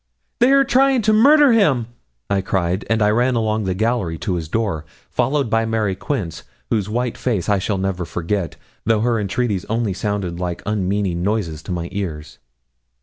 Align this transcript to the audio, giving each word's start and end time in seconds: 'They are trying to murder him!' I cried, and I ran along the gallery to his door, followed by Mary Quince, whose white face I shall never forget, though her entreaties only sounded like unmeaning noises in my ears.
'They 0.39 0.51
are 0.51 0.63
trying 0.63 0.99
to 1.03 1.13
murder 1.13 1.51
him!' 1.51 1.85
I 2.27 2.41
cried, 2.41 2.85
and 2.89 3.03
I 3.03 3.11
ran 3.11 3.35
along 3.35 3.65
the 3.65 3.75
gallery 3.75 4.17
to 4.17 4.33
his 4.33 4.47
door, 4.47 4.83
followed 5.11 5.47
by 5.47 5.63
Mary 5.63 5.93
Quince, 5.95 6.41
whose 6.71 6.89
white 6.89 7.19
face 7.19 7.47
I 7.47 7.59
shall 7.59 7.77
never 7.77 8.03
forget, 8.03 8.55
though 8.83 9.01
her 9.01 9.19
entreaties 9.19 9.63
only 9.65 9.93
sounded 9.93 10.39
like 10.39 10.63
unmeaning 10.65 11.21
noises 11.21 11.63
in 11.67 11.75
my 11.75 11.87
ears. 11.91 12.39